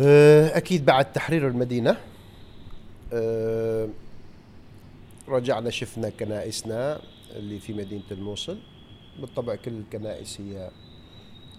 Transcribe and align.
آه، 0.00 0.56
أكيد 0.56 0.84
بعد 0.84 1.12
تحرير 1.12 1.48
المدينة 1.48 1.96
آه، 3.12 3.88
رجعنا 5.28 5.70
شفنا 5.70 6.10
كنائسنا 6.10 7.00
اللي 7.30 7.58
في 7.58 7.72
مدينة 7.72 8.02
الموصل. 8.10 8.58
بالطبع 9.20 9.54
كل 9.54 9.70
الكنائس 9.70 10.40
هي 10.40 10.70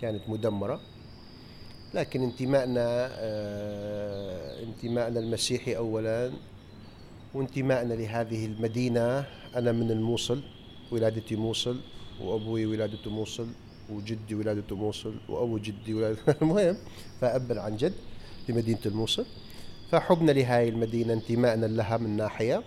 كانت 0.01 0.29
مدمرة 0.29 0.79
لكن 1.93 2.23
انتمائنا 2.23 3.09
آه، 3.11 4.63
انتمائنا 4.63 5.19
المسيحي 5.19 5.77
أولا 5.77 6.31
وانتمائنا 7.33 7.93
لهذه 7.93 8.45
المدينة. 8.45 9.25
أنا 9.55 9.71
من 9.71 9.91
الموصل 9.91 10.41
ولادتي 10.91 11.35
موصل 11.35 11.79
وأبوي 12.21 12.65
ولادته 12.65 13.11
موصل 13.11 13.47
وجدي 13.89 14.35
ولادته 14.35 14.75
موصل 14.75 15.13
وأبو 15.29 15.57
جدي 15.57 15.93
ولادته. 15.93 16.35
المهم 16.41 16.77
فأبا 17.21 17.61
عن 17.61 17.77
جد. 17.77 17.93
لمدينة 18.49 18.79
الموصل. 18.85 19.25
فحبنا 19.91 20.31
لهذه 20.31 20.69
المدينة 20.69 21.13
انتمائنا 21.13 21.65
لها 21.65 21.97
من 21.97 22.17
ناحية 22.17 22.63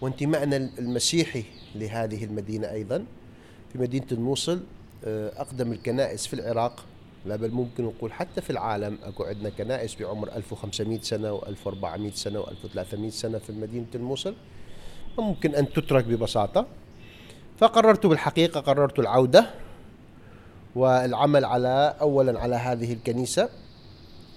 وانتمائنا 0.00 0.56
المسيحي 0.56 1.44
لهذه 1.74 2.24
المدينة 2.24 2.70
أيضا. 2.70 3.04
في 3.72 3.78
مدينة 3.78 4.06
الموصل 4.12 4.60
آه، 5.04 5.40
أقدم 5.40 5.72
الكنائس 5.72 6.26
في 6.26 6.34
العراق. 6.34 6.84
لا 7.26 7.36
بل 7.36 7.50
ممكن 7.50 7.84
نقول 7.84 8.12
حتى 8.12 8.40
في 8.40 8.50
العالم. 8.50 8.98
أكو 9.04 9.24
عندنا 9.24 9.50
كنائس 9.50 9.94
بعمر 9.94 10.36
1500 10.36 11.00
سنة 11.00 11.40
و1400 11.40 12.14
سنة 12.14 12.42
و1300 12.42 13.08
سنة 13.08 13.38
في 13.38 13.52
مدينة 13.52 13.86
الموصل. 13.94 14.34
ممكن 15.18 15.54
أن 15.54 15.72
تترك 15.72 16.04
ببساطة. 16.04 16.66
فقررت 17.58 18.06
بالحقيقة 18.06 18.60
قررت 18.60 18.98
العودة 18.98 19.50
والعمل 20.74 21.44
على 21.44 21.96
اولا 22.00 22.40
على 22.40 22.56
هذه 22.56 22.92
الكنيسة. 22.92 23.48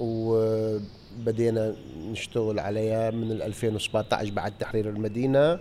وبدينا 0.04 1.76
نشتغل 1.98 2.60
عليها 2.60 3.12
من 3.12 3.32
2017 3.32 4.32
بعد 4.32 4.58
تحرير 4.60 4.90
المدينة 4.90 5.60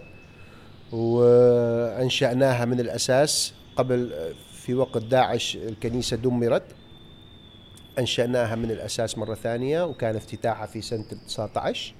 وأنشأناها 0.92 2.64
من 2.64 2.80
الأساس 2.80 3.54
قبل 3.76 4.12
في 4.52 4.74
وقت 4.74 5.02
داعش 5.02 5.56
الكنيسة 5.56 6.16
دمرت. 6.16 6.62
أنشأناها 7.98 8.54
من 8.54 8.70
الأساس 8.70 9.18
مرة 9.18 9.34
ثانية 9.34 9.84
وكان 9.84 10.16
افتتاحها 10.16 10.66
في 10.66 10.80
سنة 10.82 11.04
19 11.26 11.94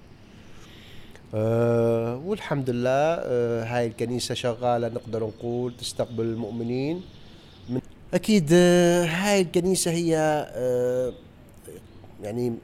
أه 1.34 2.16
والحمد 2.26 2.70
لله 2.70 2.90
أه 2.90 3.64
هاي 3.64 3.86
الكنيسة 3.86 4.34
شغالة 4.34 4.88
نقدر 4.88 5.24
نقول 5.24 5.76
تستقبل 5.76 6.24
المؤمنين. 6.24 7.02
من 7.68 7.80
أكيد 8.14 8.48
أه 8.52 9.04
هاي 9.04 9.40
الكنيسة 9.40 9.90
هي 9.90 10.16
أه 10.16 11.12
يعني 12.22 12.54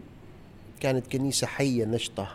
كانت 0.81 1.07
كنيسة 1.07 1.47
حية 1.47 1.85
نشطة. 1.85 2.29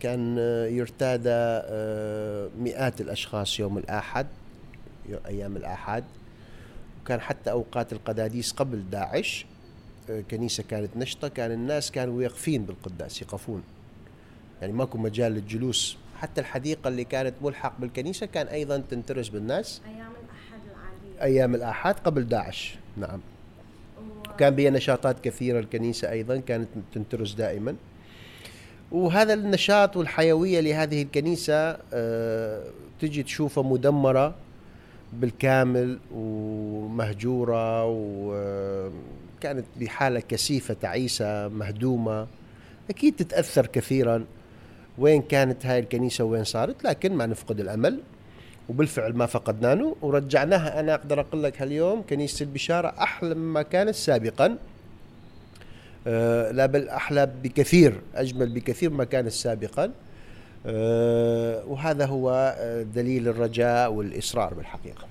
كان 0.00 0.36
آه، 0.38 0.66
يرتادى 0.66 1.30
آه، 1.30 2.48
مئات 2.58 3.00
الأشخاص 3.00 3.60
يوم 3.60 3.78
الأحد 3.78 4.26
أيام 5.26 5.56
الأحد. 5.56 6.04
وكان 7.02 7.20
حتى 7.20 7.50
أوقات 7.50 7.92
القداديس 7.92 8.52
قبل 8.52 8.90
داعش 8.90 9.46
كنيسة 10.30 10.62
كانت 10.62 10.96
نشطة. 10.96 11.28
كان 11.28 11.52
الناس 11.52 11.90
كانوا 11.90 12.18
واقفين 12.18 12.64
بالقداس 12.64 13.22
يقفون. 13.22 13.62
يعني 14.60 14.72
ماكو 14.72 14.98
مجال 14.98 15.32
للجلوس. 15.32 15.96
حتى 16.16 16.40
الحديقة 16.40 16.88
اللي 16.88 17.04
كانت 17.04 17.34
ملحق 17.42 17.80
بالكنيسة 17.80 18.26
كان 18.26 18.46
أيضا 18.46 18.78
تنترس 18.90 19.28
بالناس. 19.28 19.80
أيام 19.86 20.12
الأحد 20.12 20.60
العادية. 20.70 21.22
أيام 21.22 21.54
الأحد 21.54 21.94
قبل 21.94 22.28
داعش 22.28 22.76
نعم. 22.96 23.20
كان 24.38 24.54
بها 24.54 24.70
نشاطات 24.70 25.20
كثيرة 25.20 25.58
الكنيسة 25.58 26.10
أيضا 26.10 26.36
كانت 26.36 26.68
تنترس 26.94 27.34
دائما. 27.34 27.76
وهذا 28.92 29.34
النشاط 29.34 29.96
والحيوية 29.96 30.60
لهذه 30.60 31.02
الكنيسة 31.02 31.78
أه 31.92 32.64
تجي 33.00 33.22
تشوفها 33.22 33.62
مدمرة 33.62 34.34
بالكامل 35.12 35.98
ومهجورة 36.14 37.86
و 37.86 38.34
كانت 39.40 39.64
بحالة 39.80 40.20
كثيفة 40.20 40.74
تعيسة 40.74 41.48
مهدومة. 41.48 42.26
أكيد 42.90 43.16
تتأثر 43.16 43.66
كثيرا 43.66 44.24
وين 44.98 45.22
كانت 45.22 45.66
هاي 45.66 45.78
الكنيسة 45.78 46.24
وين 46.24 46.44
صارت 46.44 46.84
لكن 46.84 47.12
ما 47.12 47.26
نفقد 47.26 47.60
الأمل. 47.60 48.00
وبالفعل 48.68 49.12
ما 49.12 49.26
فقدناه 49.26 49.96
ورجعناها. 50.02 50.80
أنا 50.80 50.94
أقدر 50.94 51.20
أقول 51.20 51.42
لك 51.42 51.62
هاليوم 51.62 52.02
كنيسة 52.10 52.44
البشارة 52.44 52.88
أحلى 52.88 53.34
مما 53.34 53.62
كانت 53.62 53.94
سابقا. 53.94 54.56
أه 56.06 56.50
لا 56.50 56.66
بل 56.66 56.88
أحلى 56.88 57.30
بكثير 57.42 58.00
أجمل 58.14 58.48
بكثير 58.48 58.90
ما 58.90 59.04
كانت 59.04 59.32
سابقا. 59.32 59.90
أه 60.66 61.64
وهذا 61.66 62.06
هو 62.06 62.56
دليل 62.94 63.28
الرجاء 63.28 63.92
والإصرار 63.92 64.54
بالحقيقة. 64.54 65.06